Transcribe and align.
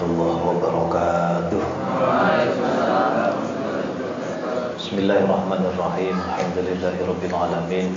warahmatullahi 0.00 0.44
wabarakatuh. 0.48 1.62
Bismillahirrahmanirrahim. 4.80 6.16
Alhamdulillahirabbil 6.16 7.36
alamin. 7.36 7.88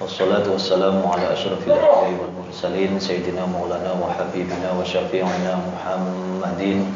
Wassalatu 0.00 0.56
wassalamu 0.56 1.04
ala 1.12 1.36
asyrafil 1.36 1.76
anbiya'i 1.76 2.16
wal 2.16 2.32
mursalin 2.40 2.96
sayyidina 2.96 3.44
maulana 3.44 4.00
wa 4.00 4.08
habibina 4.16 4.72
wa 4.72 4.80
syafi'ina 4.80 5.60
Muhammadin 5.60 6.88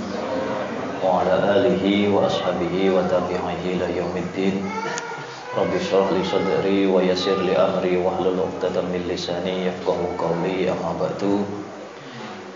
wa 1.05 1.21
ala 1.21 1.61
alihi 1.61 2.09
wa 2.09 2.25
ashabihi 2.33 2.97
wa 2.97 3.05
tabi'ihi 3.05 3.77
ila 3.77 3.93
yaumiddin. 3.93 4.63
Rabbi 5.53 5.77
syrah 5.85 6.09
li 6.17 6.25
sadri 6.25 6.89
wa 6.89 7.05
yassir 7.05 7.37
li 7.45 7.53
amri 7.53 8.01
wa 8.01 8.17
hlul 8.17 8.41
min 8.89 9.05
lisani 9.05 9.69
yafqahu 9.69 10.17
qawli 10.17 10.65
amma 10.73 10.97
ba'du. 10.97 11.45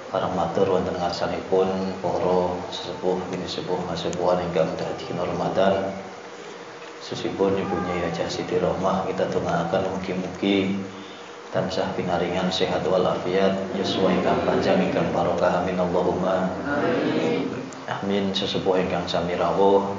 Para 0.06 0.30
matur 0.30 0.70
wonten 0.70 0.94
ngarsanipun 1.02 1.66
para 1.98 2.38
sesepuh 2.70 3.18
bini 3.26 3.42
sepuh 3.42 3.74
masepuhan 3.90 4.38
ingkang 4.38 4.70
dadi 4.78 5.10
Ramadan. 5.10 5.90
Susipun 7.02 7.58
Ibu 7.58 7.74
Nyai 7.74 8.06
Hajah 8.06 8.30
Siti 8.30 8.54
Rohmah 8.62 9.02
kita 9.10 9.26
tungaaken 9.34 9.82
mugi-mugi 9.90 10.78
tansah 11.50 11.90
pinaringan 11.98 12.54
sehat 12.54 12.86
walafiat 12.86 13.74
yuswa 13.74 14.14
ingkang 14.14 14.46
panjang 14.46 14.78
ingkang 14.78 15.10
barokah. 15.10 15.66
Amin 15.66 15.74
Allahumma. 15.74 16.54
Amin. 16.62 17.50
Amin. 17.90 18.30
Sesepuh 18.30 18.78
ingkang 18.78 19.10
sami 19.10 19.34
rawuh. 19.34 19.90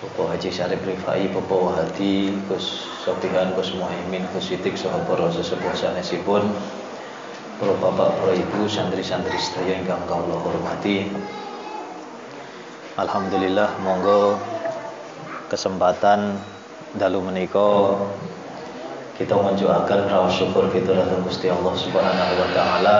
Bapak 0.00 0.34
Haji 0.34 0.48
Syarif 0.48 0.80
Rifai, 0.82 1.28
Bapak 1.28 1.76
Hadi, 1.76 2.32
Gus 2.48 2.88
Sopihan, 3.04 3.52
Gus 3.52 3.76
Muhaimin, 3.76 4.24
Gus 4.32 4.48
Sidik, 4.48 4.72
saha 4.72 4.96
para 5.04 5.28
sesepuh 5.28 5.76
sanesipun 5.76 6.40
Para 7.60 7.76
bapak, 7.76 8.16
para 8.16 8.32
ibu, 8.32 8.64
santri-santri 8.64 9.36
sedaya 9.36 9.76
ingkang 9.76 10.00
kawula 10.08 10.40
hormati. 10.40 11.04
Alhamdulillah 12.96 13.76
monggo 13.84 14.40
kesempatan 15.52 16.40
dalu 16.96 17.20
menika 17.20 18.00
kita 19.20 19.36
menjuakan 19.36 20.08
rawuh 20.08 20.32
syukur 20.32 20.72
fitratun 20.72 21.20
Gusti 21.20 21.52
Allah 21.52 21.76
Subhanahu 21.76 22.32
wa 22.40 22.48
taala. 22.56 22.98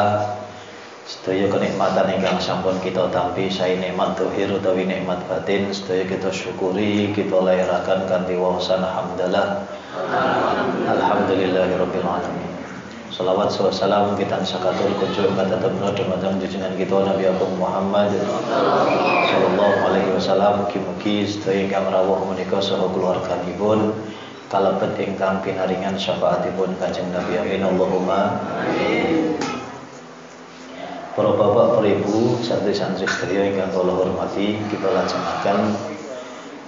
Sedaya 1.08 1.48
kenikmatan 1.48 2.20
ingkang 2.20 2.36
sampun 2.36 2.76
kita 2.84 3.08
tampi 3.08 3.48
sae 3.48 3.80
nikmat 3.80 4.20
zahir 4.20 4.52
utawi 4.52 4.84
nikmat 4.84 5.24
batin 5.24 5.72
sedaya 5.72 6.04
kita 6.04 6.28
syukuri 6.28 7.16
kita 7.16 7.32
lairaken 7.32 8.04
kanthi 8.04 8.36
wawasan 8.36 8.84
hamdalah. 8.84 9.64
Alhamdulillahirabbil 10.84 12.04
alamin. 12.04 12.49
Salawat 13.20 13.52
salam 13.52 14.16
kita 14.16 14.40
sakatul 14.40 14.96
kunjung 14.96 15.36
kata 15.36 15.60
temno 15.60 15.92
dumateng 15.92 16.40
junjungan 16.40 16.72
kita 16.72 17.04
Nabi 17.04 17.28
Agung 17.28 17.52
Muhammad 17.60 18.16
sallallahu 18.16 19.76
alaihi 19.92 20.08
wasallam 20.16 20.64
mugi-mugi 20.64 21.28
sedaya 21.28 21.68
ingkang 21.68 21.84
rawuh 21.92 22.16
menika 22.32 22.64
saha 22.64 22.88
keluarganipun 22.88 23.92
kalebet 24.48 24.96
ingkang 25.04 25.44
pinaringan 25.44 26.00
syafaatipun 26.00 26.72
Kanjeng 26.80 27.12
Nabi 27.12 27.36
amin 27.36 27.60
Allahumma 27.60 28.40
amin. 28.64 29.36
Para 31.12 31.36
bapak, 31.36 31.76
para 31.76 31.88
ibu, 31.92 32.40
santri-santri 32.40 33.04
sedaya 33.04 33.52
ingkang 33.52 33.68
kula 33.76 34.00
hormati, 34.00 34.56
kita 34.72 34.88
lajengaken 34.96 35.76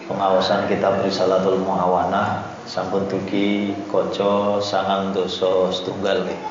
pengawasan 0.05 0.69
kitab 0.69 1.01
Risalatul 1.01 1.65
Muawanah 1.65 2.52
sampun 2.66 3.08
dugi 3.08 3.74
kaca 3.88 4.60
sangang 4.64 5.14
dosa 5.16 5.72
setunggal 5.72 6.26
nggih. 6.26 6.42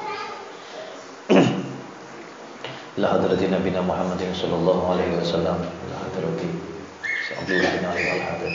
La 2.96 3.12
hadrati 3.12 3.46
Nabi 3.52 3.76
Muhammadin 3.76 4.32
sallallahu 4.32 4.96
alaihi 4.96 5.20
wasallam, 5.20 5.60
la 5.92 5.96
hadrati 6.00 6.48
Abdullah 7.36 7.70
bin 7.76 7.84
Ali 7.84 8.02
al-Hadir. 8.08 8.54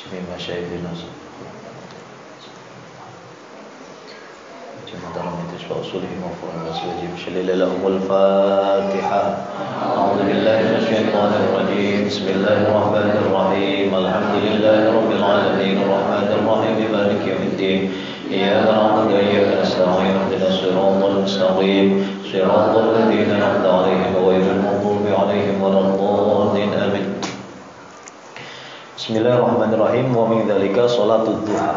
Jami 0.00 0.18
masyayikhina 0.32 0.92
جمع 4.86 5.10
درمت 5.18 5.52
وأصولهم 5.70 6.20
وفرع 6.22 6.54
وأزواجهم 6.62 7.12
شلل 7.26 7.58
لهم 7.58 7.82
الفاتحة 7.86 9.22
أعوذ 10.00 10.18
بالله 10.24 10.56
من 10.68 10.76
الشيطان 10.80 11.32
الرجيم 11.36 12.08
بسم 12.08 12.26
الله 12.32 12.56
الرحمن 12.64 13.08
الرحيم 13.20 13.88
الحمد 13.92 14.34
لله 14.46 14.78
رب 14.88 15.10
العالمين 15.12 15.76
الرحمن 15.84 16.26
الرحيم 16.36 16.76
مالك 16.92 17.20
يوم 17.28 17.42
الدين 17.52 17.80
إياك 18.32 18.64
نعبد 18.72 19.12
وإياك 19.12 19.50
نستعين 19.60 20.14
اهدنا 20.16 20.48
الصراط 20.48 21.00
المستقيم 21.04 21.86
صراط 22.32 22.72
الذين 22.76 23.28
أنعمت 23.36 23.66
عليهم 23.66 24.12
غير 24.16 24.44
المغضوب 24.56 25.04
عليهم 25.20 25.56
ولا 25.62 25.80
الضالين 25.84 26.70
آمين 26.72 27.06
بسم 28.96 29.12
الله 29.16 29.34
الرحمن 29.38 29.70
الرحيم 29.76 30.06
ومن 30.16 30.38
ذلك 30.48 30.76
صلاة 30.88 31.26
الضحى 31.36 31.76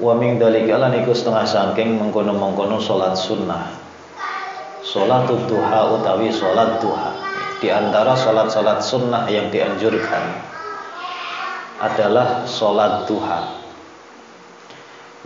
Wa 0.00 0.16
min 0.16 0.40
dalika 0.40 0.80
lan 0.80 0.96
iku 0.96 1.12
setengah 1.12 1.44
saking 1.44 2.00
mengkono-mengkono 2.00 2.80
salat 2.80 3.12
sunnah. 3.20 3.68
Salat 4.95 5.27
duha 5.27 5.91
utawi 5.91 6.31
salat 6.31 6.79
duha. 6.79 7.11
Di 7.59 7.67
antara 7.67 8.15
salat-salat 8.15 8.79
sunnah 8.79 9.27
yang 9.27 9.51
dianjurkan 9.51 10.23
adalah 11.83 12.47
salat 12.47 13.03
duha. 13.03 13.59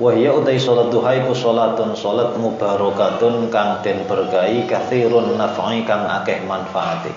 Wahya 0.02 0.34
utai 0.34 0.58
salat 0.58 0.90
duha 0.90 1.22
iku 1.22 1.38
salatun 1.38 1.94
salat 1.94 2.34
mubarakatun 2.42 3.54
kang 3.54 3.86
den 3.86 4.10
berkahi 4.10 4.66
kathirun 4.66 5.38
naf'i 5.38 5.86
kang 5.86 6.02
akeh 6.18 6.42
manfaati. 6.50 7.14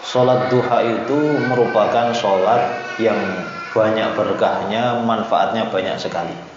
Salat 0.00 0.48
duha 0.48 0.78
itu 0.88 1.20
merupakan 1.52 2.16
salat 2.16 2.80
yang 2.96 3.20
banyak 3.76 4.08
berkahnya, 4.16 5.04
manfaatnya 5.04 5.68
banyak 5.68 6.00
sekali. 6.00 6.49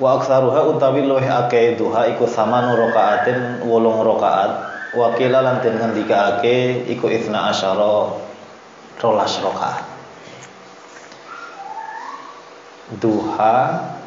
Wa 0.00 0.16
aktsaruha 0.16 0.72
utawi 0.72 1.04
luwih 1.04 1.28
akeh 1.28 1.76
duha 1.76 2.08
iku 2.16 2.24
samanu 2.24 2.76
rakaatin 2.76 3.60
8 3.60 3.68
rakaat. 4.08 4.52
Wa 4.92 5.16
qila 5.16 5.40
lan 5.44 5.60
den 5.60 5.80
ngendikake 5.80 6.88
iku 6.88 7.12
isna 7.12 7.52
asyara 7.52 8.16
12 9.00 9.46
rakaat. 9.48 9.84
Duha 12.96 13.56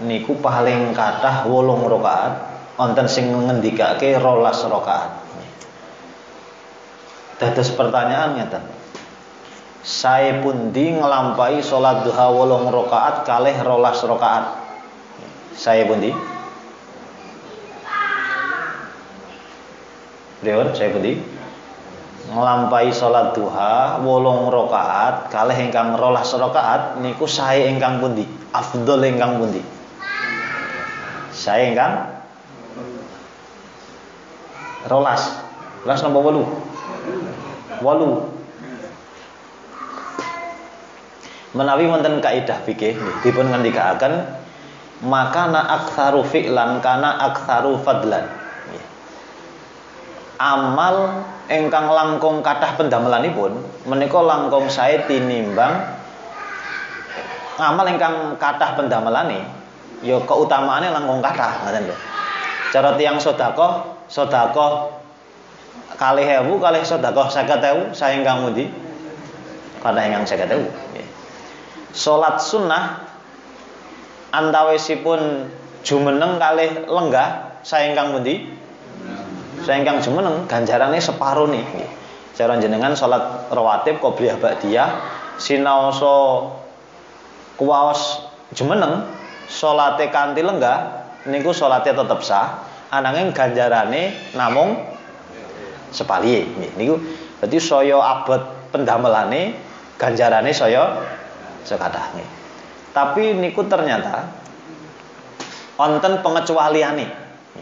niku 0.06 0.38
paling 0.42 0.94
kathah 0.94 1.46
8 1.46 1.54
rakaat, 1.86 2.34
wonten 2.82 3.06
sing 3.06 3.30
ngendikake 3.30 4.18
12 4.18 4.74
rakaat. 4.74 5.12
Dados 7.36 7.70
pertanyaan 7.76 8.40
ngeten 8.40 8.64
saya 9.86 10.42
pundi 10.42 10.98
ngelampai 10.98 11.62
sholat 11.62 12.02
duha 12.02 12.34
wolong 12.34 12.74
rokaat 12.74 13.22
kalih 13.22 13.54
rolas 13.62 14.02
rokaat 14.02 14.65
saya 15.56 15.88
pundi 15.88 16.12
Dewan 20.44 20.76
saya 20.76 20.94
pundi 20.94 21.18
ngelampai 22.26 22.92
sholat 22.92 23.34
duha 23.34 24.04
wolong 24.04 24.52
rokaat 24.52 25.32
kalih 25.32 25.58
ingkang 25.58 25.96
rolas 25.96 26.30
rokaat 26.36 27.00
niku 27.00 27.26
saya 27.26 27.66
ingkang 27.72 28.04
pundi 28.04 28.28
afdol 28.52 29.02
ingkang 29.02 29.40
pundi 29.40 29.64
saya 31.32 31.72
ingkang 31.72 31.94
rolas. 34.90 35.44
Rolas 35.86 36.02
nomor 36.02 36.22
walu 36.26 36.44
walu 37.84 38.10
menawi 41.54 41.86
wonten 41.88 42.20
kaidah 42.20 42.60
fikih 42.66 42.98
dipun 43.22 43.54
ngendikaken 43.54 44.45
maka 45.04 45.52
na 45.52 45.62
aktsaru 45.82 46.24
fi'lan 46.24 46.80
kana 46.80 47.20
aktsaru 47.32 47.82
fadlan. 47.84 48.28
Amal 50.36 51.24
ingkang 51.48 51.88
langkung 51.88 52.44
kathah 52.44 52.76
pendamelanipun 52.76 53.56
menika 53.88 54.20
langkung 54.20 54.68
sae 54.68 55.08
tinimbang 55.08 55.80
amal 57.56 57.88
ingkang 57.88 58.36
kathah 58.36 58.76
pendamelane 58.76 59.48
ya 60.04 60.20
keutamaane 60.28 60.92
langkung 60.92 61.24
kathah 61.24 61.64
ngoten 61.64 61.88
lho. 61.88 61.96
Cara 62.76 63.00
tiyang 63.00 63.16
sedekah 63.16 63.88
sedekah 64.12 64.92
kalih 65.96 66.28
ewu 66.44 66.60
kalih 66.60 66.84
sedekah 66.84 67.32
50.000 67.32 67.96
saya 67.96 68.20
ingkang 68.20 68.44
pundi? 68.44 68.68
Kana 69.80 70.04
ingkang 70.04 70.28
50.000 70.28 70.68
Salat 71.96 72.44
sunnah 72.44 73.05
antawisipun 74.36 75.48
jumeneng 75.88 76.36
kalih 76.36 76.84
lenggah 76.84 77.62
saengkang 77.64 78.12
pundi? 78.12 78.52
Saengkang 79.64 80.04
jumeneng 80.04 80.44
ganjarane 80.46 81.00
separo 81.00 81.48
nih. 81.48 81.64
Cara 82.36 82.60
jenengan 82.60 82.92
salat 83.00 83.48
rawatib 83.48 84.04
qobliyah 84.04 84.36
ba'diyah 84.36 84.90
sinaosa 85.40 86.52
kuwaos 87.56 88.28
jumeneng 88.52 89.08
salate 89.48 90.12
kanthi 90.12 90.44
lenggah 90.44 91.08
niku 91.32 91.56
salate 91.56 91.96
tetep 91.96 92.20
sah. 92.20 92.76
ananging 92.94 93.34
ganjarane 93.34 94.14
namung 94.38 94.78
sepalihe 95.90 96.48
niku 96.78 97.02
dadi 97.42 97.58
saya 97.60 97.98
abot 97.98 98.72
pendamelane 98.72 99.58
ganjarane 100.00 100.54
saya 100.54 101.02
sekathah 101.66 102.16
nggih 102.16 102.35
tapi 102.96 103.36
niku 103.36 103.68
ternyata 103.68 104.32
wonten 105.76 106.24
pengecualiane 106.24 107.12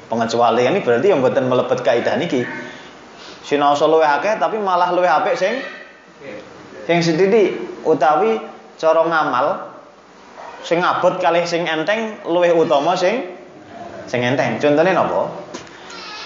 pengecualian 0.05 0.77
ini 0.77 0.85
berarti 0.85 1.07
yang 1.09 1.25
mboten 1.25 1.49
melebet 1.49 1.81
kaidah 1.81 2.13
niki 2.21 2.45
sinaosa 3.41 3.89
luwih 3.89 4.05
akeh 4.05 4.37
tapi 4.37 4.61
malah 4.61 4.93
luwih 4.93 5.09
apik 5.09 5.33
sing 5.33 5.57
sing 6.85 7.01
sithik 7.01 7.57
utawi 7.81 8.37
cara 8.77 9.01
ngamal 9.01 9.73
sing 10.63 10.79
abot 10.79 11.19
kalih 11.19 11.43
sing 11.43 11.67
enteng 11.67 12.21
luwih 12.23 12.55
utama 12.55 12.95
sing 12.95 13.33
sing 14.07 14.23
enteng. 14.23 14.59
Contone 14.59 14.91
napa? 14.95 15.21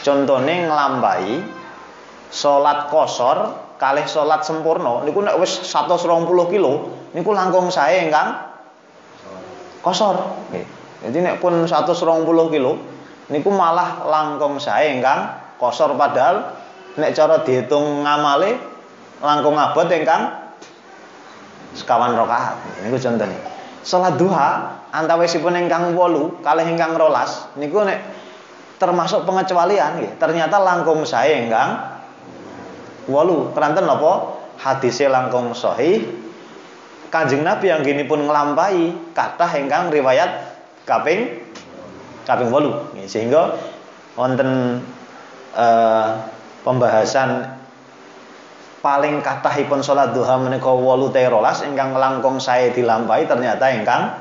Contone 0.06 0.56
nglampahi 0.70 1.34
salat 2.30 2.92
kosor 2.94 3.38
kalih 3.82 4.06
salat 4.06 4.44
sempurna 4.44 5.04
niku 5.04 5.24
nek 5.24 5.38
wis 5.42 5.64
120 5.64 6.54
kilo 6.54 6.74
niku 7.14 7.32
langkung 7.34 7.72
sae 7.72 8.04
ingkang 8.04 8.47
kosor. 9.82 10.48
Jadi 11.04 11.18
nek 11.22 11.38
pun 11.38 11.66
120 11.66 12.54
kilo 12.54 12.72
niku 13.30 13.50
malah 13.52 14.08
langkung 14.08 14.58
sae 14.58 14.98
ingkang 14.98 15.30
kosor 15.62 15.94
padahal 15.94 16.58
nek 16.98 17.14
cara 17.14 17.46
dihitung 17.46 18.02
ngamale 18.02 18.58
langkung 19.22 19.58
abot 19.58 19.86
ingkang 19.90 20.54
sekawan 21.78 22.18
rakaat. 22.18 22.58
Niku 22.86 22.98
contone 22.98 23.38
salat 23.88 24.20
duha 24.20 24.84
antawisipun 24.92 25.56
ingkang 25.56 25.96
8 25.96 26.44
kalih 26.44 26.66
ingkang 26.68 27.00
rolas 27.00 27.48
niku 27.56 27.88
nek 27.88 28.04
termasuk 28.78 29.26
pengecualian 29.26 30.02
nggih. 30.02 30.12
Ternyata 30.22 30.62
langkung 30.62 31.06
sae 31.06 31.46
ingkang 31.46 31.78
8. 33.10 33.56
Keranten 33.56 33.86
napa? 33.88 34.38
Hadise 34.58 35.06
langkung 35.08 35.54
sahih. 35.54 36.27
Kanjeng 37.08 37.44
Nabi 37.48 37.72
yang 37.72 37.82
gini 37.88 38.04
pun 38.04 38.28
nglampahi 38.28 39.16
kathah 39.16 39.52
ingkang 39.56 39.88
riwayat 39.92 40.60
kaping 40.84 41.48
kaping 42.28 42.52
8 42.52 43.08
sehingga 43.08 43.56
wonten 44.20 44.84
uh, 45.56 46.28
pembahasan 46.68 47.56
paling 48.84 49.24
kathahipun 49.24 49.80
salat 49.80 50.12
duha 50.12 50.36
menika 50.36 50.68
8 50.68 51.16
terolas 51.16 51.64
ingkang 51.64 51.96
langkung 51.96 52.44
sae 52.44 52.76
dilampahi 52.76 53.24
ternyata 53.24 53.72
ingkang 53.72 54.12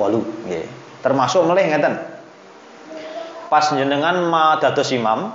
8 0.00 0.48
nggih. 0.48 0.64
Termasuk 1.04 1.44
melih 1.44 1.68
ngeten. 1.68 1.94
Pas 3.52 3.68
jenengan 3.76 4.32
dados 4.64 4.88
imam 4.96 5.28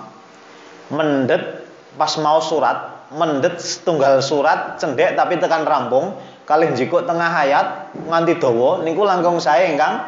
mendet 0.90 1.68
pas 2.00 2.14
mau 2.18 2.42
surat, 2.42 3.10
mendet 3.14 3.62
setunggal 3.62 4.24
surat 4.26 4.82
cendek 4.82 5.14
tapi 5.14 5.38
tekan 5.38 5.68
rampung, 5.68 6.18
kalih 6.48 6.72
jikuk 6.72 7.04
tengah 7.04 7.28
hayat 7.28 7.92
nganti 8.08 8.40
dawa 8.40 8.80
niku 8.88 9.04
langkung 9.04 9.36
sae 9.36 9.68
ingkang 9.68 10.00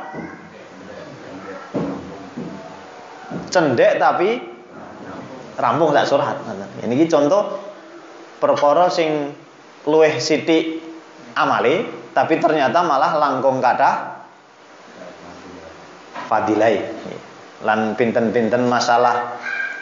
cendek 3.51 3.99
tapi 3.99 4.39
rampung 5.59 5.91
tak 5.91 6.07
surat. 6.07 6.39
Ini 6.79 6.95
contoh 7.11 7.59
perkara 8.39 8.87
sing 8.87 9.35
luwih 9.83 10.15
sithik 10.23 10.79
amale 11.35 11.83
tapi 12.15 12.39
ternyata 12.39 12.87
malah 12.87 13.19
langkung 13.19 13.59
kathah 13.59 14.23
fadilai. 16.31 16.87
Lan 17.67 17.99
pinten-pinten 17.99 18.63
masalah 18.71 19.35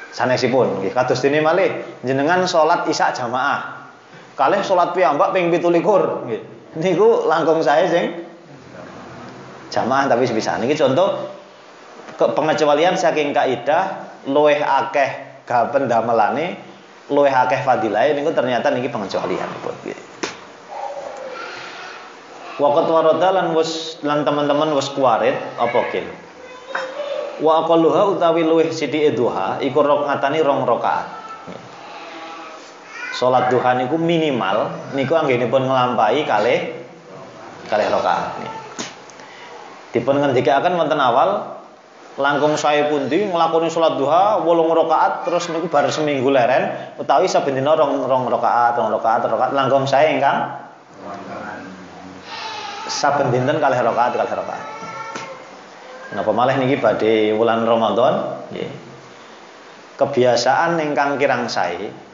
sanesipun. 0.10 0.82
Kados 0.90 1.22
dene 1.22 1.46
malih 1.46 2.02
jenengan 2.02 2.50
salat 2.50 2.90
isya 2.90 3.14
jamaah 3.14 3.77
kalih 4.38 4.62
salat 4.62 4.94
piyambak 4.94 5.34
ping 5.34 5.50
17 5.50 5.82
nggih 6.30 6.42
niku 6.78 7.26
langkung 7.26 7.60
saya 7.66 7.90
sing 7.90 8.24
jamaah 9.74 10.06
tapi 10.06 10.30
sebisa 10.30 10.62
niki 10.62 10.78
contoh 10.78 11.34
pengecualian 12.16 12.94
saking 12.94 13.34
kaidah 13.34 14.14
luwih 14.30 14.62
akeh 14.62 15.42
ga 15.44 15.74
pendamelane 15.74 16.56
luwih 17.10 17.34
akeh 17.34 17.66
fadilah 17.66 18.14
niku 18.14 18.30
ternyata 18.32 18.70
niki 18.70 18.88
pengecualian 18.94 19.50
pun 19.66 19.76
Waqat 22.58 22.90
warada 22.90 23.30
lan 23.38 23.54
wis 23.54 24.02
lan 24.02 24.26
teman-teman 24.26 24.74
wis 24.74 24.90
kuarit 24.90 25.38
apa 25.62 25.78
kil. 25.94 26.10
Wa 27.38 27.62
aqalluha 27.62 28.18
utawi 28.18 28.42
luwih 28.42 28.74
sithike 28.74 29.14
duha 29.14 29.62
iku 29.62 29.86
rakaatane 29.86 30.42
rong 30.42 30.66
rakaat. 30.66 31.27
Salat 33.18 33.50
duha 33.50 33.74
niku 33.74 33.98
minimal 33.98 34.70
niku 34.94 35.18
anggenipun 35.18 35.66
nglampahi 35.66 36.22
kalih 36.30 36.86
kalih 37.66 37.90
rakaat. 37.90 38.46
Dipun 39.90 40.22
ngendikaken 40.22 40.78
wonten 40.78 41.02
awal 41.02 41.58
langkung 42.22 42.54
saya 42.62 42.94
pundi 42.94 43.26
nglakoni 43.26 43.74
salat 43.74 43.98
duha 43.98 44.38
8 44.46 44.46
rakaat 44.46 45.26
terus 45.26 45.50
niku 45.50 45.66
bar 45.66 45.90
seminggu 45.90 46.30
leren 46.30 46.94
utawi 47.02 47.26
saben 47.26 47.58
dina 47.58 47.74
rong 47.74 48.06
rong 48.06 48.30
rakaat 48.30 48.78
rong 48.78 48.94
rakaat 48.94 49.26
rakaat 49.26 49.52
langkung 49.58 49.90
saya 49.90 50.14
ingkang 50.14 50.54
saben 52.86 53.34
dinten 53.34 53.58
kalih 53.58 53.82
rakaat 53.82 54.14
kalih 54.14 54.46
rakaat. 54.46 54.66
Napa 56.14 56.32
malih 56.38 56.62
niki 56.62 56.78
badhe 56.78 57.34
wulan 57.34 57.66
Ramadan? 57.66 58.46
Nggih. 58.54 58.70
Kebiasaan 59.98 60.78
ingkang 60.86 61.18
kirang 61.18 61.50
sae 61.50 62.06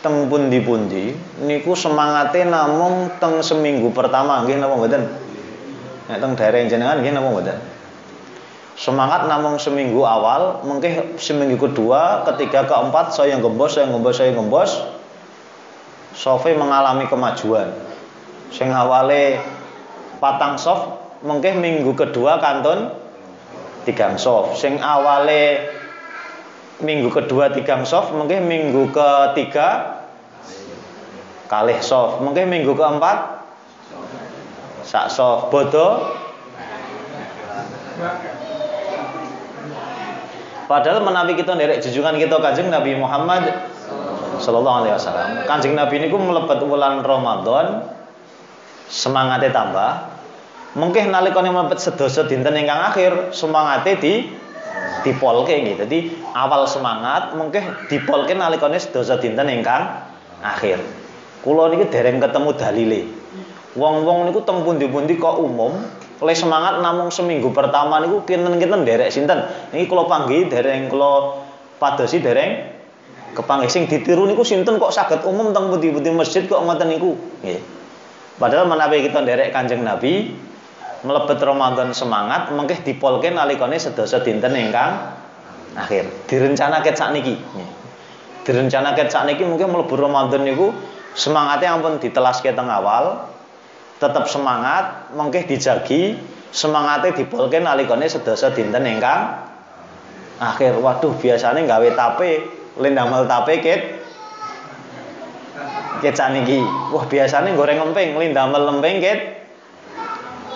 teng 0.00 0.32
pundi-pundi 0.32 1.12
niku 1.44 1.76
semangate 1.76 2.44
namung 2.48 3.12
teng 3.20 3.44
seminggu 3.44 3.92
pertama 3.92 4.44
nggih 4.44 4.56
napa 4.56 4.74
mboten 4.80 5.04
nek 6.08 6.18
teng 6.18 6.32
daerah 6.36 6.64
jenengan 6.64 6.98
nggih 7.04 7.12
napa 7.12 7.28
mboten 7.28 7.58
Semangat 8.80 9.28
namun 9.28 9.60
seminggu 9.60 10.08
awal, 10.08 10.64
mungkin 10.64 11.20
seminggu 11.20 11.60
kedua, 11.60 12.24
ketiga, 12.32 12.64
keempat, 12.64 13.12
saya 13.12 13.36
gembos, 13.36 13.76
saya 13.76 13.92
gembos, 13.92 14.16
saya 14.16 14.32
gembos. 14.32 14.72
Sofi 16.16 16.56
mengalami 16.56 17.04
kemajuan. 17.04 17.76
Sing 18.48 18.72
awale 18.72 19.36
patang 20.16 20.56
soft, 20.56 20.96
mungkin 21.20 21.60
minggu 21.60 21.92
kedua 21.92 22.40
kantun 22.40 22.88
tigang 23.84 24.16
soft. 24.16 24.56
Sing 24.56 24.80
awale 24.80 25.68
minggu 26.80 27.12
kedua 27.12 27.52
tigang 27.52 27.84
soft, 27.84 28.16
mungkin 28.16 28.48
minggu 28.48 28.96
ketiga 28.96 29.99
kalih 31.50 31.82
soft. 31.82 32.22
Mungkin 32.22 32.46
minggu 32.46 32.78
keempat 32.78 33.42
sak 34.86 35.10
soft. 35.10 35.50
Bodoh 35.50 36.20
Padahal 40.70 41.02
menawi 41.02 41.34
kita 41.34 41.58
nderek 41.58 41.82
junjungan 41.82 42.14
kita 42.14 42.38
Kanjeng 42.38 42.70
Nabi 42.70 42.94
Muhammad 42.94 43.42
sallallahu 44.38 44.86
alaihi 44.86 44.94
wasallam. 44.94 45.42
Kanjeng 45.42 45.74
Nabi 45.74 45.98
niku 45.98 46.14
mlebet 46.14 46.62
wulan 46.62 47.02
Ramadan 47.02 47.90
semangate 48.86 49.50
tambah. 49.50 50.14
Mungkin 50.78 51.10
nalikane 51.10 51.50
mlebet 51.50 51.82
sedasa 51.82 52.30
dinten 52.30 52.54
ingkang 52.54 52.78
akhir 52.86 53.34
semangate 53.34 53.98
di 53.98 54.30
dipolke 55.02 55.58
gitu. 55.58 55.82
Jadi 55.82 55.98
awal 56.38 56.70
semangat 56.70 57.34
mungkin 57.34 57.66
dipolke 57.90 58.38
nalikane 58.38 58.78
sedasa 58.78 59.18
dinten 59.18 59.50
ingkang 59.50 59.90
akhir. 60.38 60.99
Kula 61.40 61.72
niki 61.72 61.88
dereng 61.88 62.20
ketemu 62.20 62.50
dalile. 62.52 63.00
Wong-wong 63.78 64.28
niku 64.28 64.42
teng 64.42 64.66
pundi-pundi 64.66 65.16
kok 65.16 65.40
umum 65.40 65.78
oleh 66.20 66.36
semangat 66.36 66.84
namung 66.84 67.08
seminggu 67.08 67.48
pertama 67.54 67.96
niku 68.02 68.26
kinten-kinten 68.28 68.84
derek 68.84 69.08
sinten. 69.08 69.40
Niki 69.72 69.88
kula 69.88 70.04
panggih 70.04 70.52
dereng 70.52 70.92
kula 70.92 71.40
padosi 71.80 72.20
dereng 72.20 72.76
kepanggih 73.32 73.70
sing 73.72 73.88
ditiru 73.88 74.26
niku 74.28 74.44
sinten 74.44 74.76
kok 74.76 74.92
saged 74.92 75.24
umum 75.24 75.56
teng 75.56 75.72
pundi-pundi 75.72 76.12
masjid 76.12 76.44
kok 76.44 76.60
ngoten 76.60 76.92
niku. 76.92 77.16
Nggih. 77.40 77.62
Padahal 78.36 78.68
menawi 78.68 79.04
kita 79.08 79.24
derek 79.24 79.52
Kanjeng 79.52 79.80
Nabi 79.80 80.32
mlebet 81.00 81.40
Ramadan 81.40 81.96
semangat 81.96 82.52
mengke 82.52 82.76
dipolke 82.84 83.32
nalikane 83.32 83.80
sedasa 83.80 84.20
dinten 84.20 84.52
ingkang 84.52 85.16
akhir. 85.72 86.28
Direncanake 86.28 86.92
sakniki. 86.92 87.38
Nggih. 87.38 87.70
Direncanake 88.44 89.08
sakniki 89.08 89.46
mungkin 89.48 89.72
mlebu 89.72 89.94
Ramadan 89.96 90.44
niku 90.44 90.68
semangatnya 91.14 91.78
ampun 91.78 91.98
ditelaske 91.98 92.52
teng 92.54 92.70
awal, 92.70 93.30
tetap 94.00 94.26
semangat 94.26 95.12
mengkeh 95.14 95.44
dijagi 95.44 96.16
semangatnya 96.50 97.14
dibolke 97.14 97.60
nalikane 97.60 98.06
sedasa 98.10 98.50
dinten 98.50 98.86
ingkang 98.86 99.38
akhir. 100.40 100.78
Waduh 100.80 101.14
biasanya 101.18 101.62
gawe 101.66 101.88
tape 101.94 102.30
lindamel 102.80 103.26
tape 103.26 103.54
ket 103.60 103.82
ket 106.00 106.16
saniki 106.16 106.64
wah 106.96 107.04
biasanya 107.04 107.52
goreng 107.52 107.92
emping 107.92 108.16
lindamel 108.16 108.64
emping 108.72 109.04
ket 109.04 109.20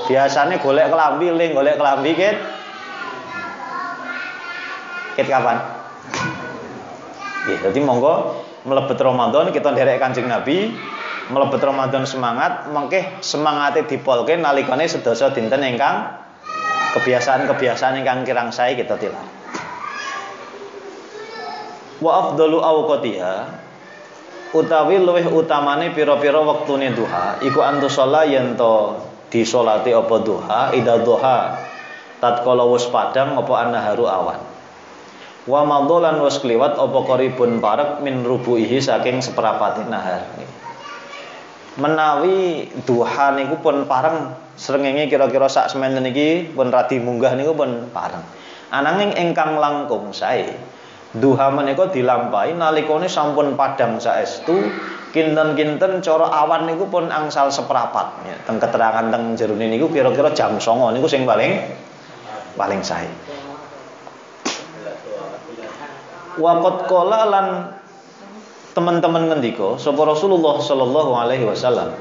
biasanya 0.08 0.56
golek 0.56 0.88
kelambi 0.88 1.28
ling 1.28 1.52
golek 1.52 1.76
kelambi 1.76 2.16
ket 2.16 2.36
Ket 5.14 5.30
kapan? 5.30 5.62
Nggih, 7.46 7.58
dadi 7.62 7.80
monggo 7.86 8.42
mlebet 8.64 8.96
Ramadan 8.96 9.52
kita 9.52 9.72
nderek 9.72 10.00
Kanjeng 10.00 10.28
Nabi, 10.28 10.72
mlebet 11.28 11.60
Ramadan 11.60 12.08
semangat, 12.08 12.68
mengke 12.72 13.20
semangate 13.20 13.84
dipolke 13.84 14.36
nalikane 14.40 14.88
sedasa 14.88 15.32
dinten 15.36 15.60
ingkang 15.60 16.08
kebiasaan-kebiasaan 16.96 18.00
ingkang 18.00 18.24
kirang 18.24 18.48
sae 18.48 18.72
kita 18.72 18.96
tilar. 18.96 19.24
Wa 22.00 22.10
afdalu 22.28 22.58
awqatiha 22.58 23.34
utawi 24.54 25.02
luwih 25.02 25.26
utamane 25.34 25.90
pira-pira 25.90 26.38
wektune 26.38 26.94
duha 26.94 27.42
iku 27.42 27.58
antusalla 27.58 28.22
yen 28.22 28.54
to 28.54 28.94
disolati 29.28 29.90
apa 29.90 30.16
duha 30.22 30.60
ida 30.70 31.02
duha 31.02 31.58
tatkala 32.22 32.62
wis 32.70 32.86
padang 32.86 33.34
apa 33.34 33.52
annaharu 33.66 34.06
awan 34.06 34.53
wa 35.44 35.60
madholan 35.64 36.24
wis 36.24 36.40
kliwat 36.40 36.80
apa 36.80 36.98
qaribun 37.04 37.60
parek 37.60 38.00
min 38.00 38.24
rubuihi 38.24 38.80
saking 38.80 39.20
seperapati 39.20 39.84
nahar. 39.84 40.24
Menawi 41.74 42.70
duha 42.86 43.34
niku 43.34 43.58
pun 43.60 43.84
pareng 43.84 44.30
srengenge 44.54 45.10
kira-kira 45.10 45.50
sak 45.50 45.68
sementen 45.68 46.06
iki 46.06 46.54
pun 46.54 46.70
radi 46.70 47.02
munggah 47.02 47.34
niku 47.34 47.52
pun 47.52 47.90
pareng. 47.90 48.22
Ananging 48.72 49.12
ingkang 49.20 49.60
langkung 49.60 50.14
sae 50.14 50.54
duha 51.14 51.46
menika 51.54 51.94
dilampahi 51.94 52.58
nalikane 52.58 53.06
sampun 53.06 53.54
padang 53.54 54.02
saestu 54.02 54.66
kinten-kinten 55.14 56.02
cara 56.02 56.26
awan 56.42 56.66
niku 56.66 56.90
pun 56.90 57.06
angsal 57.06 57.54
seperapat 57.54 58.26
ya. 58.26 58.34
teng 58.42 58.58
keterangan 58.58 59.14
teng 59.14 59.38
jerone 59.38 59.70
niku 59.70 59.86
kira-kira 59.94 60.34
jam 60.34 60.58
09.00 60.58 60.98
niku 60.98 61.06
sing 61.06 61.22
paling 61.22 61.54
paling 62.58 62.82
sae 62.82 63.06
Waqat 66.34 66.90
qala 66.90 67.20
lan 67.30 67.46
teman-teman 68.74 69.30
ngendika 69.30 69.78
sapa 69.78 70.02
Rasulullah 70.02 70.58
sallallahu 70.58 71.12
alaihi 71.14 71.46
wasallam 71.46 71.94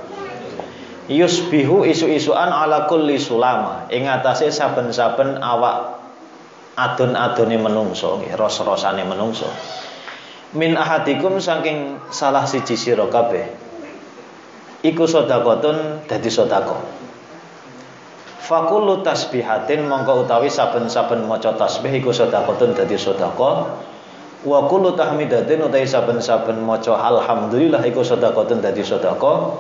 yusbihu 1.06 1.86
isu-isuan 1.86 2.50
ala 2.50 2.90
kulli 2.90 3.22
sulama 3.22 3.86
ing 3.94 4.10
atase 4.10 4.50
saben-saben 4.50 5.38
awak 5.38 6.02
adon-adone 6.74 7.62
menungso 7.62 8.18
nggih 8.18 8.34
ros-rosane 8.34 9.06
menungso. 9.06 9.46
Min 10.58 10.78
ahadikum 10.78 11.38
saking 11.38 11.98
salah 12.13 12.46
siji 12.46 12.78
sira 12.78 13.06
kabeh 13.10 13.46
iku 14.82 15.06
sedekahun 15.06 16.10
dadi 16.10 16.30
sedekah. 16.30 16.82
Fakulu 18.44 19.06
tasbihatin 19.06 19.88
mongko 19.88 20.25
utawi 20.28 20.52
saben-saben 20.52 21.25
maca 21.30 21.54
tasbih 21.54 21.94
iku 21.94 22.10
sedekahun 22.10 22.74
dadi 22.74 22.98
sedekah 22.98 23.92
Wa 24.43 24.67
kullu 24.67 24.91
tahmidatin 25.00 25.63
utai 25.63 25.88
saben-saben 25.88 26.59
maca 26.67 27.00
alhamdulillah 27.00 27.79
iku 27.88 28.03
sedekahun 28.03 28.59
dadi 28.59 28.83
sedekah. 28.83 29.55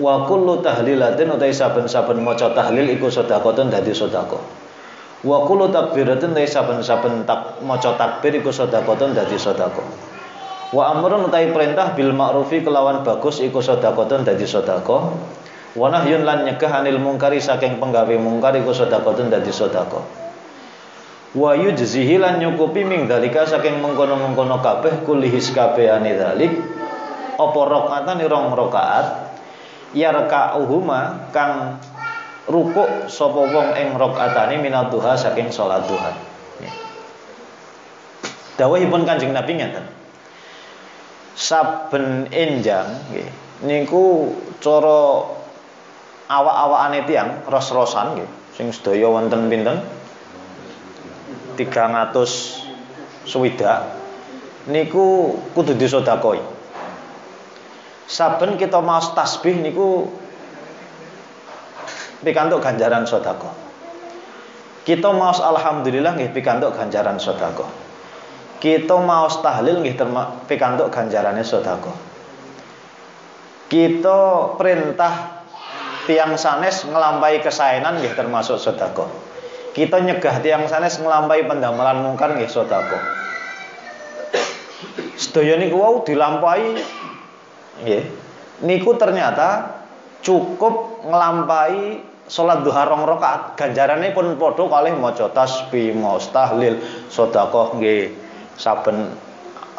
Wa 0.00 0.24
kullu 0.24 0.64
tahlilatin 0.64 1.28
utai 1.28 1.52
saben-saben 1.52 2.24
maca 2.24 2.48
tahlil 2.56 2.88
iku 2.96 3.12
sedekahun 3.12 3.68
dadi 3.68 3.92
sedekah. 3.92 4.40
Wa 5.20 5.44
kullu 5.44 5.68
takbiratin 5.68 6.32
utai 6.32 6.48
saben-saben 6.48 7.28
tak 7.28 7.60
maca 7.60 7.92
takbir 8.00 8.40
iku 8.40 8.48
sedekahun 8.48 9.12
dadi 9.12 9.36
sedekah. 9.36 9.84
Wa 10.72 10.96
amrun 10.96 11.28
utai 11.28 11.52
perintah 11.52 11.92
bil 11.92 12.16
ma'rufi 12.16 12.64
kelawan 12.64 13.04
bagus 13.04 13.44
iku 13.44 13.60
sedekahun 13.60 14.24
dadi 14.24 14.48
sedekah. 14.48 15.12
Wa 15.76 15.92
nahyun 15.92 16.24
lan 16.24 16.48
nyegah 16.48 16.72
anil 16.72 16.96
mungkari 16.96 17.36
saking 17.36 17.76
penggawe 17.76 18.16
mungkar 18.16 18.56
iku 18.56 18.72
sedekahun 18.72 19.28
dadi 19.28 19.52
sedekah 19.52 20.29
wa 21.34 21.54
yujzihi 21.54 22.18
lan 22.18 22.42
nyukupi 22.42 22.82
ming 22.82 23.06
dalika 23.06 23.46
saking 23.46 23.78
mengkono-mengkono 23.78 24.58
kabeh 24.58 25.06
kulihis 25.06 25.54
kabehane 25.54 26.18
dalik 26.18 26.52
apa 27.38 27.60
rakaatan 27.64 28.18
rong 28.26 28.52
rakaat 28.58 29.06
yarka'uhuma 29.94 31.30
kang 31.30 31.78
rukuk 32.50 33.06
sapa 33.06 33.40
wong 33.46 33.78
ing 33.78 33.94
rakaatane 33.94 34.58
minat 34.58 34.90
duha 34.90 35.14
saking 35.14 35.54
salat 35.54 35.86
duha. 35.86 36.10
Dawuhipun 38.58 39.08
Kanjeng 39.08 39.32
Nabi 39.32 39.56
ngeten 39.56 39.86
saben 41.32 42.28
enjang 42.28 43.00
nggih 43.08 43.28
niku 43.64 44.36
cara 44.60 45.24
awak-awakane 46.28 47.08
tiyang 47.08 47.40
ros-rosan 47.48 48.20
nggih 48.20 48.28
sing 48.52 48.68
sedaya 48.68 49.08
wonten 49.08 49.48
pinten 49.48 49.80
300 51.66 53.28
swidak 53.28 53.80
niku 54.68 55.36
kudu 55.52 55.76
disodakoi. 55.76 56.40
Saben 58.08 58.56
kita 58.56 58.80
mau 58.80 58.98
tasbih 58.98 59.60
niku 59.60 60.08
pikantuk 62.24 62.64
ganjaran 62.64 63.04
sodako. 63.04 63.52
Kita 64.82 65.12
mau 65.12 65.30
alhamdulillah 65.30 66.16
nggih 66.16 66.32
pikantuk 66.32 66.72
ganjaran 66.74 67.20
sodako. 67.20 67.68
Kita 68.60 68.96
mau 68.98 69.28
tahlil 69.28 69.84
nggih 69.84 69.96
pikantuk 70.48 70.88
ganjarannya 70.88 71.44
sodako. 71.44 71.92
Kita 73.70 74.18
perintah 74.58 75.44
tiang 76.10 76.34
sanes 76.34 76.82
ngelampai 76.88 77.38
kesaenan 77.44 78.02
nggih 78.02 78.18
termasuk 78.18 78.58
sodako 78.58 79.29
kita 79.70 80.02
nyegah 80.02 80.42
tiang 80.42 80.66
sanes 80.66 80.98
nglampahi 80.98 81.46
pendamelan 81.46 82.02
mungkar 82.02 82.34
nggih 82.34 82.50
sedekah. 82.50 83.02
Sedaya 85.14 85.60
niku 85.60 85.78
wau 85.78 86.02
dilampahi 86.02 86.68
nggih. 87.86 88.04
Niku 88.66 88.98
ternyata 88.98 89.80
cukup 90.20 91.06
nglampahi 91.06 92.02
salat 92.30 92.62
duha 92.62 92.86
rong 92.86 93.02
rakaat, 93.08 93.58
ganjarane 93.58 94.14
pun 94.14 94.38
padha 94.38 94.64
kalih 94.70 94.94
maca 94.94 95.26
tasbih, 95.34 95.90
maos 95.98 96.30
tahlil, 96.30 96.78
sedekah 97.10 97.74
saben 98.54 99.10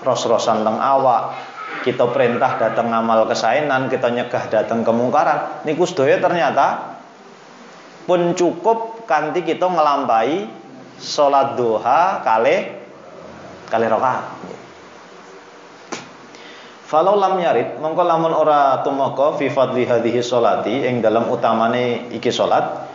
ros-rosan 0.04 0.66
teng 0.66 0.78
awak. 0.78 1.50
Kita 1.82 2.12
perintah 2.12 2.60
datang 2.60 2.92
ngamal 2.94 3.26
kesaenan, 3.32 3.88
kita 3.88 4.12
nyegah 4.12 4.52
datang 4.52 4.84
kemungkaran. 4.84 5.64
Niku 5.66 5.88
sedaya 5.88 6.20
ternyata 6.20 7.00
pun 8.06 8.36
cukup 8.36 9.01
kanti 9.12 9.44
kita 9.44 9.68
ngelampai 9.68 10.48
sholat 10.96 11.60
duha 11.60 12.24
kali 12.24 12.72
kali 13.68 13.86
rakaat. 13.92 14.24
Falau 16.88 17.20
lam 17.20 17.40
yarid 17.40 17.80
mongko 17.80 18.04
lamun 18.04 18.32
ora 18.32 18.80
tumeka 18.84 19.36
fi 19.36 19.52
fadli 19.52 19.84
hadhihi 19.84 20.24
sholati 20.24 20.88
ing 20.88 21.04
dalam 21.04 21.28
utamane 21.28 22.12
iki 22.16 22.32
salat 22.32 22.88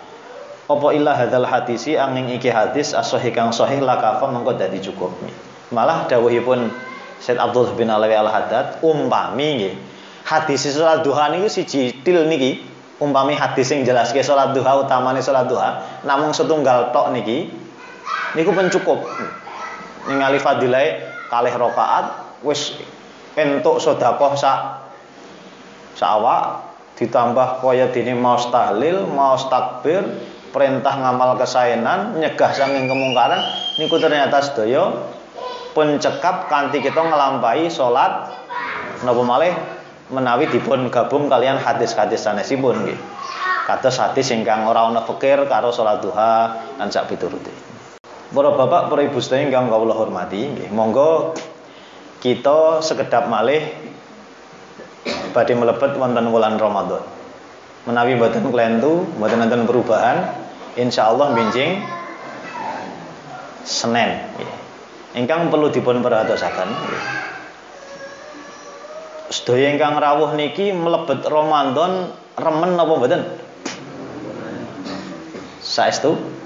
apa 0.69 0.87
illa 0.97 1.17
hadzal 1.17 1.45
hadisi 1.45 1.97
angin 1.97 2.29
iki 2.33 2.53
hadis 2.53 2.93
as-sahih 2.93 3.33
kang 3.33 3.53
sahih 3.53 3.85
lakafa 3.85 4.25
mongko 4.29 4.57
dadi 4.57 4.81
cukup. 4.81 5.13
Malah 5.73 6.09
dawuhipun 6.09 6.73
Said 7.17 7.41
Abdullah 7.41 7.73
bin 7.73 7.89
Alawi 7.89 8.13
Al-Haddad 8.13 8.85
umpami 8.85 9.49
nggih 9.57 9.75
hadis 10.29 10.69
salat 10.69 11.01
duha 11.01 11.33
niku 11.33 11.49
siji 11.49 12.05
til 12.05 12.29
niki 12.29 12.61
umpami 12.97 13.37
hadis 13.37 13.69
yang 13.73 13.85
jelas 13.85 14.13
ke 14.13 14.25
salat 14.25 14.57
duha 14.57 14.85
utamane 14.85 15.21
salat 15.21 15.49
duha 15.49 16.03
namun 16.09 16.33
setunggal 16.33 16.93
tok 16.93 17.13
niki 17.13 17.53
niku 18.37 18.53
pun 18.53 18.69
cukup. 18.69 19.05
Ningali 20.07 20.39
fadilai 20.39 21.03
kalih 21.27 21.55
rakaat 21.57 22.39
wis 22.47 22.79
entuk 23.35 23.83
sedekah 23.83 24.33
sak 24.39 24.59
awak 26.01 26.63
ditambah 26.97 27.61
kaya 27.61 27.93
dene 27.93 28.17
maos 28.17 28.49
tahlil 28.49 29.05
maos 29.13 29.49
takbir 29.53 30.01
perintah 30.55 30.97
ngamal 30.97 31.37
kesaenan 31.37 32.17
nyegah 32.17 32.49
sanging 32.57 32.89
kemungkaran 32.89 33.45
niku 33.77 34.01
ternyata 34.01 34.41
sedaya 34.41 35.05
pencekap 35.77 36.49
kanthi 36.49 36.81
kita 36.81 36.97
ngelampahi 36.97 37.69
salat 37.69 38.33
napa 39.05 39.21
malih 39.21 39.53
menawi 40.11 40.47
dipun 40.47 40.87
gabung 40.87 41.27
kalian 41.27 41.59
hadis-hadis 41.59 42.23
sanesipun 42.23 42.87
nggih. 42.87 42.99
Kados 43.67 43.99
hadis 43.99 44.31
ingkang 44.31 44.63
ora 44.71 44.87
ana 44.87 45.03
fikir 45.03 45.43
karo 45.51 45.75
salat 45.75 45.99
duha 45.99 46.63
lan 46.79 46.87
sak 46.87 47.11
pituruté. 47.11 47.51
Para 48.31 48.55
bapak, 48.55 48.91
para 48.91 49.03
ibu 49.03 49.19
sedaya 49.19 49.47
ingkang 49.47 49.67
kawula 49.67 49.95
hormati, 49.95 50.47
nggih, 50.47 50.69
monggo 50.71 51.35
kita 52.23 52.83
sekedap 52.83 53.27
malih 53.27 53.67
badhe 55.35 55.55
mlebet 55.59 55.99
wonten 55.99 56.31
wulan 56.31 56.55
Ramadan. 56.55 57.03
Menawi 57.87 58.19
mboten 58.19 58.51
klentu, 58.51 59.07
mboten 59.19 59.43
wonten 59.43 59.63
perubahan, 59.67 60.31
insyaallah 60.79 61.35
benjing 61.35 61.83
Senin. 63.67 64.23
Ingkang 65.19 65.51
perlu 65.51 65.75
dipun 65.75 66.07
perhatosaken 66.07 66.71
nggih 66.71 67.26
sedaya 69.31 69.75
ingkang 69.75 69.99
rawuh 69.99 70.35
niki 70.39 70.71
mlebet 70.71 71.27
Ramadan 71.27 72.15
remen 72.39 72.79
apa 72.79 72.93
mboten? 72.95 73.23
Saestu? 75.63 76.37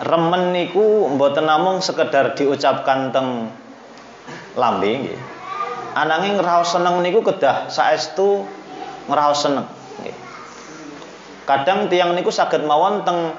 remen 0.00 0.56
niku 0.56 1.12
mboten 1.12 1.44
namung 1.44 1.84
sekedar 1.84 2.32
diucapkan 2.32 3.12
teng 3.12 3.52
lambe 4.56 4.88
nggih. 4.88 5.18
Ananging 5.92 6.40
ngraos 6.40 6.72
seneng 6.72 7.04
niku 7.04 7.20
kedah 7.20 7.68
saestu 7.68 8.48
ngraos 9.12 9.44
seneng 9.44 9.68
nggih. 10.00 10.16
Kadang 11.44 11.92
tiang 11.92 12.16
niku 12.16 12.32
saged 12.32 12.64
mawon 12.64 13.04
teng 13.04 13.36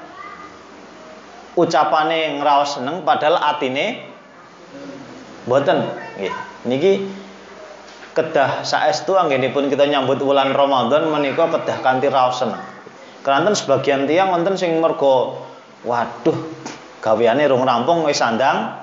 ucapane 1.58 2.38
ngraos 2.38 2.78
seneng 2.78 3.02
padahal 3.02 3.42
atine 3.42 4.06
mboten 5.50 5.82
nggih. 6.22 6.34
Niki 6.62 6.92
kedah 8.12 8.64
saestu 8.64 9.16
anggenipun 9.16 9.72
kita 9.72 9.88
nyambut 9.88 10.20
wulan 10.20 10.52
Ramadan 10.52 11.08
menika 11.08 11.48
kedah 11.48 11.80
kanthi 11.80 12.12
raos 12.12 12.44
seneng. 12.44 12.60
Keranten 13.24 13.56
sebagian 13.56 14.04
tiang 14.04 14.34
wonten 14.34 14.58
sing 14.58 14.76
mergo 14.82 15.48
Waduh, 15.82 16.38
gaweane 17.02 17.50
rung 17.50 17.66
rampung 17.66 18.06
wis 18.06 18.22
sandang 18.22 18.78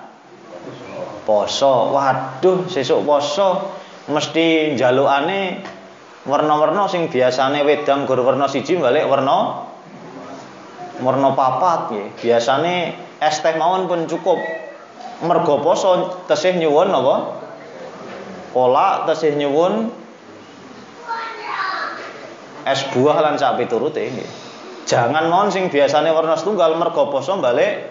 poso. 1.23 1.95
Waduh, 1.95 2.67
sesuk 2.67 3.07
poso 3.07 3.71
mesti 4.11 4.75
njalukane 4.75 5.63
warna-warna 6.27 6.91
sing 6.91 7.07
biasane 7.07 7.63
wedang 7.63 8.03
gur 8.03 8.19
warna 8.19 8.51
siji 8.51 8.75
balik 8.75 9.07
warna 9.07 9.63
warna 10.99 11.31
papat 11.31 11.79
nggih. 11.95 12.07
Biasane 12.19 12.75
es 13.23 13.39
teh 13.39 13.55
mawon 13.55 13.87
pun 13.87 14.03
cukup. 14.11 14.39
Mergo 15.23 15.63
poso 15.63 16.19
tesih 16.27 16.59
nyuwun 16.59 16.91
apa? 16.91 17.15
Kolak 18.59 19.07
tesih 19.07 19.39
nyuwun 19.39 19.87
es 22.67 22.83
buah 22.91 23.23
lan 23.23 23.39
sak 23.39 23.55
piturute 23.55 24.03
nggih. 24.03 24.29
Jangan 24.83 25.31
mohon 25.31 25.47
sing 25.47 25.71
biasanya 25.71 26.11
warna 26.11 26.35
setunggal 26.35 26.75
mergo 26.75 27.07
poso 27.07 27.39
balik 27.39 27.87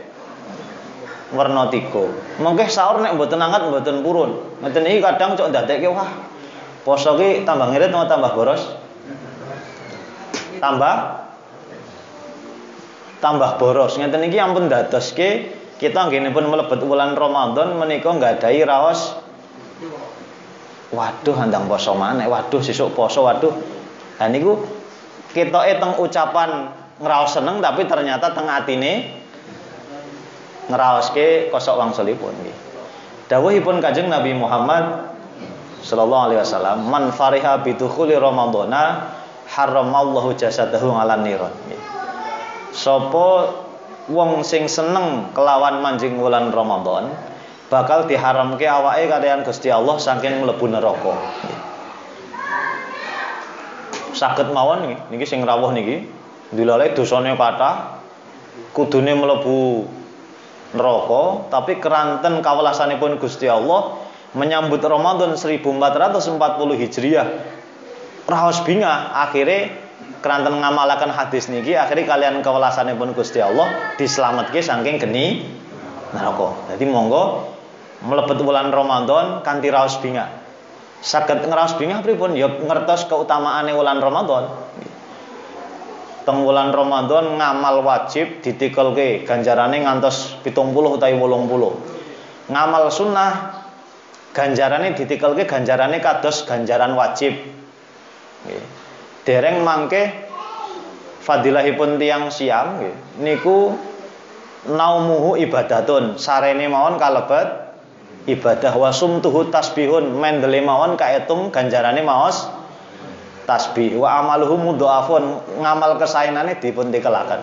warna 1.32 1.72
tiga. 1.72 2.04
Mengke 2.37 2.68
sahur 2.68 3.00
nek 3.00 3.16
mboten 3.16 3.40
angkat 3.40 3.64
mboten 3.64 4.04
purun. 4.04 4.60
Ngeten 4.60 4.84
iki 4.84 5.00
kadang 5.00 5.40
cok 5.40 5.48
ndadekke 5.48 5.88
wah. 5.88 6.12
Poso 6.84 7.16
ki 7.16 7.48
tambah 7.48 7.72
ngirit 7.72 7.88
mau 7.88 8.04
tambah 8.04 8.37
boros? 8.37 8.68
Tambah 10.60 10.96
tambah 13.25 13.50
boros. 13.56 13.96
Ngeten 13.96 14.20
iki 14.28 14.37
ampun 14.37 14.68
dadoske 14.68 15.48
kita 15.80 16.12
pun 16.12 16.44
mlebet 16.44 16.80
wulan 16.84 17.16
Ramadan 17.16 17.80
menika 17.80 18.12
nggadahi 18.12 18.68
raos 18.68 19.27
Waduh 20.88 21.37
handang 21.37 21.68
poso 21.68 21.92
maneh, 21.92 22.25
waduh 22.25 22.64
sesuk 22.64 22.97
poso, 22.97 23.28
waduh. 23.28 23.52
Lah 24.16 24.28
niku 24.33 24.57
ketoke 25.37 25.76
teng 25.76 26.00
ucapan 26.00 26.73
ngeraos 26.99 27.37
seneng 27.37 27.61
tapi 27.61 27.85
ternyata 27.85 28.33
tengah 28.33 28.64
atine 28.64 29.21
ke 31.12 31.49
kosok 31.52 31.75
wangsulipun 31.80 32.33
nggih. 32.45 32.57
Dawuhipun 33.28 33.85
Kanjeng 33.85 34.09
Nabi 34.09 34.33
Muhammad 34.33 35.12
sallallahu 35.85 36.33
alaihi 36.33 36.40
wasallam, 36.40 36.88
"Man 36.88 37.12
fariha 37.12 37.61
bidukhuli 37.61 38.16
ramadhana 38.16 39.12
haramallahu 39.49 40.37
jasadahu 40.37 40.92
'alan 40.92 41.25
niran." 41.25 41.52
Sopo 42.73 43.52
wong 44.09 44.40
sing 44.45 44.68
seneng 44.68 45.33
kelawan 45.37 45.85
manjing 45.85 46.16
wulan 46.16 46.49
Ramadan 46.49 47.12
bakal 47.68 48.08
diharamke 48.08 48.64
awake 48.64 49.08
kalian 49.08 49.44
Gusti 49.44 49.68
Allah 49.68 50.00
saking 50.00 50.40
mlebu 50.40 50.64
neraka. 50.68 51.14
Saged 54.16 54.50
mawon 54.50 54.88
niki, 54.88 54.96
niki 55.14 55.25
sing 55.28 55.44
rawuh 55.44 55.70
niki. 55.70 56.08
Dilalai 56.48 56.96
dosane 56.96 57.37
kathah 57.37 58.00
kudune 58.72 59.12
mlebu 59.12 59.84
neraka 60.72 61.48
tapi 61.52 61.76
keranten 61.76 62.40
kawelasanipun 62.40 63.20
Gusti 63.20 63.48
Allah 63.48 64.00
menyambut 64.32 64.80
Ramadan 64.80 65.37
1440 65.37 66.81
Hijriah. 66.81 67.28
Raos 68.28 68.61
bingah 68.64 69.12
akhirnya 69.28 69.72
keranten 70.24 70.61
ngamalakan 70.61 71.12
hadis 71.12 71.52
niki 71.52 71.76
akhirnya 71.76 72.09
kalian 72.09 72.40
kawelasanipun 72.40 73.12
Gusti 73.12 73.44
Allah 73.44 73.96
diselamatke 74.00 74.64
saking 74.64 74.96
geni 74.96 75.44
neraka. 76.16 76.57
Jadi 76.72 76.85
monggo 76.88 77.58
mlebet 78.04 78.38
bulan 78.42 78.70
Ramadan 78.70 79.42
kanthi 79.42 79.68
raos 79.72 79.98
bingah 79.98 80.30
saged 81.02 81.46
ngraos 81.46 81.78
bingah 81.78 82.02
pripun 82.02 82.34
ya 82.34 82.50
ngertos 82.50 83.06
keutamaane 83.06 83.70
wulan 83.74 83.98
Ramadan 84.02 84.50
teng 86.28 86.44
wulan 86.44 86.68
Ramadan 86.76 87.40
ngamal 87.40 87.80
wajib 87.80 88.44
ditikelke 88.44 89.24
ganjarane 89.24 89.80
ngantos 89.80 90.37
70 90.44 91.00
utawi 91.00 91.16
80. 91.16 92.52
Ngamal 92.52 92.84
sunnah 92.92 93.32
ganjarane 94.37 94.92
ditikelke 94.92 95.48
ganjarane 95.48 96.04
kados 96.04 96.44
ganjaran 96.44 96.92
wajib. 96.92 97.32
Nggih. 98.44 98.64
Dereng 99.24 99.64
mangke 99.64 100.28
fadilahipun 101.24 101.96
tiang 101.96 102.28
siam 102.28 102.76
nggih 102.76 103.24
niku 103.24 103.72
naumuhu 104.68 105.40
ibadatun 105.40 106.20
sarene 106.20 106.68
mawon 106.68 107.00
kalebet 107.00 107.67
ibadah 108.26 108.74
wasum 108.74 109.22
tuhu 109.22 109.52
tasbihun 109.52 110.16
mendele 110.18 110.64
mawon 110.64 110.98
kaetung 110.98 111.54
ganjarane 111.54 112.02
maos 112.02 112.48
tasbih. 113.48 113.96
Wa 113.96 114.20
amaluhu 114.20 114.61
mudhafun 114.61 115.40
ngamal 115.62 115.96
kesaenane 115.96 116.61
dipun 116.61 116.92
tikelaken. 116.92 117.40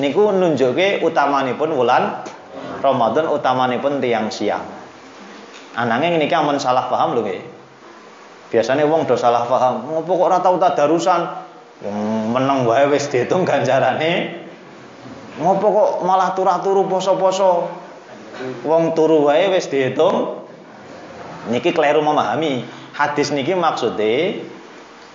Niku 0.00 0.32
nunjuke 0.32 1.04
utamanipun 1.04 1.72
wulan 1.76 2.24
Ramadan 2.80 3.28
utamanipun 3.28 4.00
tiang 4.00 4.28
siang. 4.28 4.64
Ananging 5.72 6.20
niki 6.20 6.36
amun 6.36 6.60
salah 6.60 6.88
paham 6.92 7.16
lho 7.16 7.24
nggih 7.24 7.40
biasanya 8.52 8.84
wong 8.84 9.08
do 9.08 9.16
salah 9.16 9.48
paham. 9.48 9.88
Ngopo 9.88 10.12
kok 10.20 10.26
ora 10.28 10.38
tau 10.44 10.60
tadarusan? 10.60 11.48
Meneng 12.28 12.68
wae 12.68 12.84
wis 12.92 13.08
diitung 13.08 13.48
ganjarane. 13.48 14.44
Ngopo 15.40 15.66
kok 15.72 15.90
malah 16.04 16.36
turah-turu 16.36 16.84
poso-poso 16.84 17.81
wong 18.64 18.96
turu 18.96 19.28
wae 19.28 19.52
wis 19.52 19.68
diitung 19.68 20.44
niki 21.50 21.74
kleru 21.74 22.00
memahami 22.00 22.64
hadis 22.96 23.32
niki 23.32 23.52
maksudnya 23.56 24.42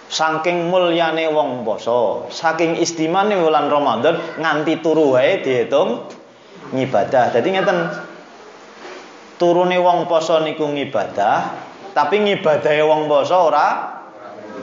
Saking 0.07 0.71
mulyane 0.71 1.27
wong 1.35 1.67
poso, 1.67 2.31
saking 2.31 2.79
istimane 2.79 3.35
wulan 3.43 3.67
Ramadan 3.67 4.15
nganti 4.39 4.79
turu 4.79 5.19
wae 5.19 5.43
diitung 5.43 6.07
ngibadah. 6.71 7.35
Dadi 7.35 7.49
ngeten. 7.51 7.77
Turune 9.35 9.77
wong 9.77 10.07
poso 10.07 10.39
niku 10.41 10.63
ngibadah, 10.63 11.59
tapi 11.91 12.23
ngibadahe 12.23 12.81
wong 12.87 13.11
poso 13.11 13.51
ora 13.51 13.67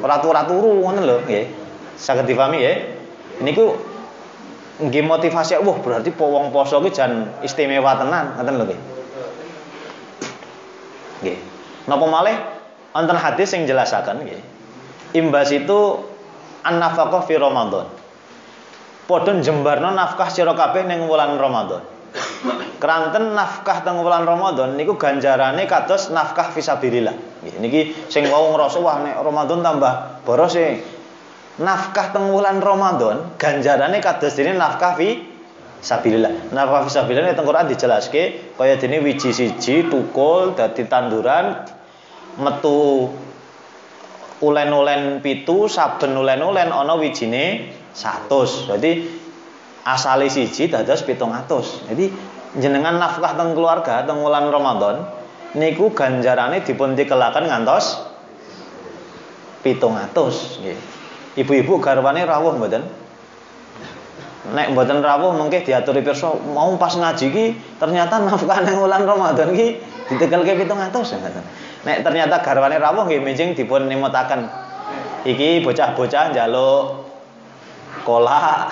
ora 0.00 0.16
turu 0.48 0.80
ngoten 0.80 1.04
lho 1.04 1.16
nggih. 1.28 1.44
Saged 2.00 2.24
dipahami 2.24 2.64
nggih. 2.64 2.76
Niku 3.44 3.76
nggih 4.82 5.06
motivasi 5.06 5.60
wah 5.62 5.78
berarti 5.78 6.10
wong 6.14 6.50
poso 6.50 6.82
ki 6.82 6.90
jan 6.90 7.30
istimewa 7.46 7.94
tenan 7.94 8.34
ngoten 8.38 8.54
lho 8.58 8.64
nggih. 8.66 8.80
Nggih. 11.22 11.38
Napa 11.86 12.06
malih 12.08 12.36
wonten 12.94 13.18
hadis 13.18 13.50
sing 13.52 13.68
jelasaken 13.68 14.24
nggih 14.26 14.42
imbas 15.14 15.54
itu 15.54 16.02
an-nafaqah 16.66 17.22
fi 17.24 17.38
Ramadan. 17.38 17.86
Padha 19.04 19.36
jembarno 19.38 19.92
nafkah 19.92 20.32
sira 20.32 20.56
kabeh 20.56 20.84
ning 20.88 21.06
wulan 21.06 21.36
Ramadan. 21.36 21.84
Keranten 22.80 23.34
nafkah 23.36 23.82
teng 23.84 24.00
wulan 24.00 24.24
Ramadan 24.24 24.74
niku 24.78 24.96
ganjarane 24.96 25.64
kados 25.68 26.08
nafkah 26.10 26.50
fisabilillah. 26.50 27.14
Niki 27.60 28.08
sing 28.08 28.26
wau 28.32 28.54
ngrasa 28.54 28.78
wah 28.80 29.02
nek 29.04 29.20
Ramadan 29.20 29.60
tambah 29.60 30.24
boros 30.24 30.56
e. 30.56 30.80
Nafkah 31.54 32.10
teng 32.10 32.34
wulan 32.34 32.58
Ramadan 32.58 33.38
ganjarane 33.38 34.02
kados 34.02 34.34
dene 34.34 34.58
nafkah 34.58 34.98
fi 34.98 35.22
sabilillah. 35.78 36.50
Nafkah 36.50 36.82
fi 36.82 36.90
sabilillah 36.90 37.30
teng 37.38 37.46
Quran 37.46 37.70
dijelaske 37.70 38.22
kaya 38.58 38.74
dene 38.74 38.98
wiji 38.98 39.30
siji 39.30 39.86
tukul 39.86 40.58
dadi 40.58 40.82
tanduran 40.90 41.62
metu 42.42 43.06
ulen-ulen 44.42 45.22
pitu 45.22 45.70
saben 45.70 46.18
ulen-ulen 46.18 46.74
ana 46.74 46.98
wijine 46.98 47.70
100. 47.94 48.66
Berarti 48.66 48.92
asale 49.86 50.26
siji 50.26 50.66
dados 50.66 51.06
700. 51.06 51.86
Jadi 51.94 52.10
jenengan 52.58 52.98
nafkah 52.98 53.38
teng 53.38 53.54
keluarga 53.54 54.02
teng 54.02 54.26
wulan 54.26 54.50
Ramadan 54.50 55.06
niku 55.54 55.94
ganjarane 55.94 56.66
dipun 56.66 56.98
tikelaken 56.98 57.46
ngantos 57.46 58.02
700 59.62 60.10
nggih. 60.66 61.03
Ibu-ibu 61.34 61.82
garwane 61.82 62.22
rawuh 62.22 62.54
mboten? 62.54 62.82
Nek 64.54 64.70
mboten 64.76 65.02
rawuh 65.02 65.34
mengke 65.34 65.64
diaturi 65.66 66.04
pirsa 66.04 66.30
mau 66.52 66.70
pas 66.78 66.94
ngaji 66.94 67.26
ki 67.32 67.44
ternyata 67.80 68.20
nafkah 68.22 68.60
nang 68.62 68.86
Ramadan 68.86 69.50
ki 69.56 69.66
ditekelke 70.14 70.68
700 70.68 70.94
ngoten. 70.94 71.44
Nek 71.84 71.96
ternyata 72.06 72.38
garwane 72.38 72.78
rawuh 72.78 73.08
nggih 73.08 73.20
menjing 73.24 73.58
dipun 73.58 73.90
nimutaken. 73.90 74.46
Iki 75.24 75.64
bocah-bocah 75.64 76.36
njaluk 76.36 77.08
kolak. 78.04 78.70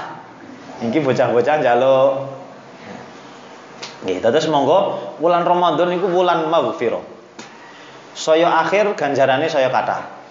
Iki 0.85 0.99
bocah-bocah 1.03 1.55
njaluk 1.65 2.11
Nggih, 4.03 4.19
terus 4.19 4.51
monggo 4.51 4.99
wulan 5.23 5.47
Ramadan 5.47 5.95
niku 5.95 6.11
wulan 6.11 6.51
maghfirah. 6.51 7.03
Saya 8.19 8.51
akhir 8.51 8.99
ganjarane 8.99 9.47
saya 9.47 9.71
kata. 9.71 10.22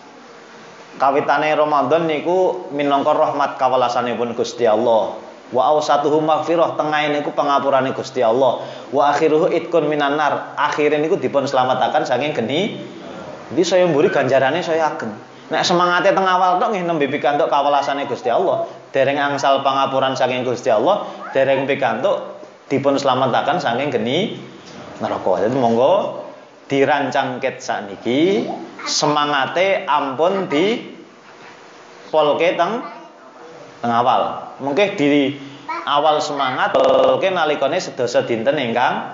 Kawitane 1.00 1.56
Ramadan 1.56 2.10
niku 2.10 2.68
minangka 2.76 3.16
rahmat 3.16 3.56
kawelasanipun 3.56 4.36
Gusti 4.36 4.68
Allah. 4.68 5.16
Wa 5.52 5.76
awsatuhu 5.76 6.24
maghfirah 6.24 6.80
tengah 6.80 7.12
niku 7.12 7.32
pangapurane 7.36 7.92
Gusti 7.96 8.24
Allah. 8.24 8.64
Wa 8.92 9.12
akhiruhu 9.16 9.52
itkun 9.52 9.88
minan 9.88 10.20
nar. 10.20 10.56
Akhire 10.60 11.00
niku 11.00 11.20
dipun 11.20 11.48
slametaken 11.48 12.04
saking 12.04 12.32
geni. 12.36 12.80
Jadi 13.52 13.64
saya 13.68 13.84
mburi 13.88 14.08
ganjarane 14.08 14.64
saya 14.64 14.96
ageng. 14.96 15.12
Nek 15.52 15.68
semangate 15.68 16.16
teng 16.16 16.24
awal 16.24 16.64
tok 16.64 16.72
nggih 16.72 16.88
nembe 16.88 17.12
pikantuk 17.12 17.52
kawelasane 17.52 18.08
Gusti 18.08 18.32
Allah. 18.32 18.64
Dereng 18.96 19.20
angsal 19.20 19.60
pangapuran 19.60 20.16
saking 20.16 20.48
Gusti 20.48 20.72
Allah, 20.72 21.04
dereng 21.36 21.68
pikantuk 21.68 22.40
dipun 22.72 22.96
slametaken 22.96 23.60
saking 23.60 23.92
geni 23.92 24.40
neraka. 25.04 25.44
Jadi 25.44 25.56
monggo 25.60 26.24
dirancang 26.72 27.44
ket 27.44 27.60
sakniki 27.60 28.48
semangate 28.86 29.86
ampun 29.86 30.50
di 30.50 30.82
polke 32.10 32.54
teng 32.58 32.82
teng 33.82 33.92
awal. 33.92 34.54
Mungkin 34.62 34.98
di 34.98 35.36
awal 35.86 36.22
semangat 36.22 36.74
polke 36.74 37.30
nalikane 37.30 37.82
sedasa 37.82 38.26
dinten 38.26 38.58
ingkang 38.62 39.10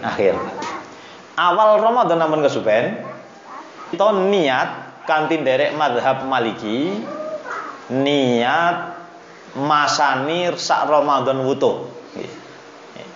akhir. 0.00 0.36
Awal 1.38 1.78
Ramadan 1.78 2.18
namun 2.18 2.42
kesupen 2.42 2.98
kita 3.94 4.08
niat 4.28 4.68
kanthi 5.06 5.40
derek 5.40 5.72
madhab 5.78 6.26
Maliki 6.26 6.98
niat 7.88 8.76
masani 9.56 10.52
sak 10.58 10.90
Ramadan 10.90 11.46
wutuh. 11.46 11.88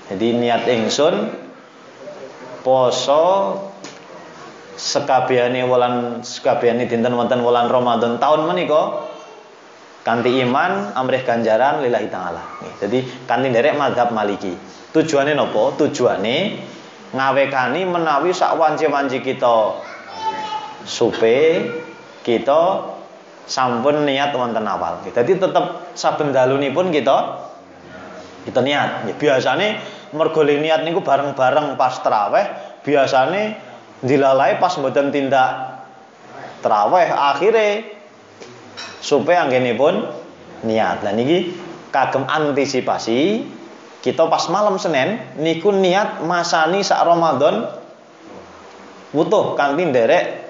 Jadi 0.09 0.29
niat 0.37 0.69
ingsun 0.69 1.33
poso 2.61 3.25
sekabehane 4.77 5.65
wulan 5.69 6.25
sekabehane 6.25 6.89
dinten 6.89 7.13
wonten 7.13 7.45
wulan 7.45 7.69
Ramadan 7.69 8.17
taun 8.17 8.49
menika 8.49 9.09
kanthi 10.03 10.43
iman 10.43 10.97
amrih 10.99 11.23
ganjaran 11.23 11.85
lillahi 11.85 12.09
taala. 12.11 12.43
Jadi 12.83 13.29
kanthi 13.29 13.53
nderek 13.53 13.79
mazhab 13.79 14.11
Maliki. 14.11 14.55
Tujuane 14.93 15.33
napa? 15.33 15.73
Tujuane 15.79 16.59
ngawekani 17.13 17.85
menawi 17.89 18.33
sak 18.33 18.57
wanci-wanci 18.57 19.21
kita 19.21 19.79
supe 20.85 21.39
kita 22.27 22.63
sampun 23.47 24.05
niat 24.09 24.35
wonten 24.35 24.67
awal. 24.67 25.05
Jadi 25.07 25.39
tetep 25.39 25.95
saben 25.95 26.35
dalunipun 26.35 26.91
kita 26.91 27.17
kita 28.49 28.61
niat. 28.65 29.13
Biasane 29.17 29.79
mergo 30.13 30.43
niat 30.43 30.83
niku 30.83 31.01
bareng-bareng 31.01 31.79
pas 31.79 31.95
traweh, 32.03 32.47
biasane 32.83 33.72
dilalai 34.03 34.59
pas 34.59 34.75
mboten 34.77 35.15
tindak 35.15 35.83
traweh 36.61 37.09
akhire 37.11 37.87
supaya 39.03 39.47
anggenipun 39.47 40.07
niat. 40.67 41.03
Lah 41.07 41.15
niki 41.15 41.55
kagem 41.95 42.27
antisipasi 42.27 43.47
kita 44.03 44.27
pas 44.27 44.51
malam 44.51 44.79
Senin 44.79 45.19
niku 45.39 45.71
niat 45.71 46.27
masani 46.27 46.83
sak 46.83 47.03
Ramadan 47.07 47.71
wutuh 49.15 49.55
kanthi 49.55 49.87
nderek 49.87 50.43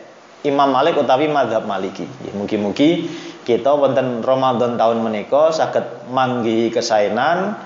Imam 0.42 0.74
Malik 0.74 0.98
utawi 0.98 1.28
mazhab 1.30 1.68
Maliki. 1.68 2.08
Mugi-mugi 2.34 3.06
kita 3.42 3.74
wonten 3.74 4.22
Ramadan 4.22 4.74
tahun 4.78 5.02
menika 5.02 5.50
saged 5.50 6.08
manggihi 6.10 6.70
kesaenan 6.70 7.58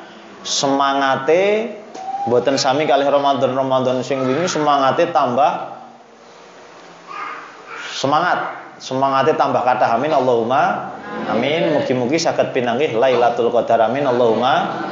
semangate 0.45 1.77
mboten 2.27 2.57
sami 2.57 2.89
kalih 2.89 3.07
Ramadan 3.09 3.53
Ramadan 3.53 4.01
sing 4.01 4.25
wingi 4.25 4.49
semangate 4.49 5.13
tambah 5.15 5.76
semangat. 7.97 8.69
Semangate 8.77 9.33
tambah 9.41 9.65
kata 9.65 9.97
amin 9.97 10.13
Allahumma 10.13 10.93
amin. 11.33 11.81
Mugi-mugi 11.81 12.21
saged 12.21 12.53
pinanggih 12.53 12.93
Lailatul 12.93 13.49
Qadar 13.49 13.89
amin 13.89 14.05
Allahumma 14.05 14.85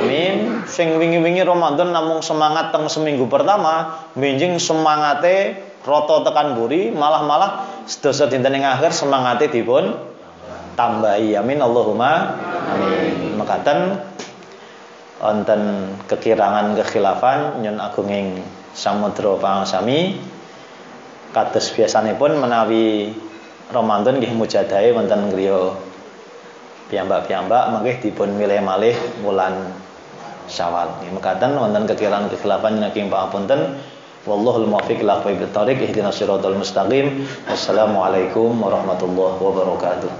amin. 0.00 0.64
Sing 0.64 0.96
wingi-wingi 0.96 1.44
Ramadan 1.44 1.92
namung 1.92 2.24
semangat 2.24 2.72
teng 2.72 2.88
seminggu 2.88 3.28
pertama 3.28 4.08
minjing 4.16 4.56
semangate 4.56 5.60
roto 5.84 6.24
tekan 6.24 6.56
buri 6.56 6.88
malah-malah 6.96 7.84
sedasa 7.84 8.24
dinten 8.26 8.56
ing 8.56 8.64
akhir 8.64 8.96
semangate 8.96 9.52
dipun 9.52 9.92
tambahi. 10.80 11.36
Amin 11.36 11.60
Allahumma 11.60 12.40
amin. 12.72 13.36
Mekaten 13.36 14.00
wonten 15.20 15.92
kekirangan 16.08 16.72
kekhilafan 16.80 17.60
nyun 17.60 17.76
agunging 17.76 18.40
samudra 18.72 19.36
pangsami 19.40 20.16
kados 21.36 21.68
biasanipun 21.76 22.40
menawi 22.40 23.12
Ramadan 23.68 24.16
nggih 24.16 24.32
mujadahe 24.32 24.96
wonten 24.96 25.28
griya 25.28 25.76
piyambak-piyambak 26.88 27.76
mangke 27.76 28.00
dipun 28.00 28.32
milih 28.40 28.64
malih 28.64 28.96
wulan 29.20 29.52
Syawal. 30.46 31.02
Nggih 31.02 31.12
mekaten 31.18 31.58
wonten 31.58 31.84
kekirangan 31.90 32.30
kekhilafan 32.30 32.78
nyaking 32.80 33.10
pangapunten. 33.12 33.82
Wallahul 34.26 34.66
muwaffiq 34.66 35.02
ila 35.02 35.22
aqwamit 35.22 35.50
thoriq 35.54 35.78
ihdinas 35.82 36.18
siratal 36.18 36.54
mustaqim. 36.54 37.26
Wassalamualaikum 37.50 38.54
warahmatullahi 38.58 39.38
wabarakatuh. 39.38 40.10